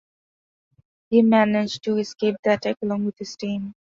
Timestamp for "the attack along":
2.43-3.05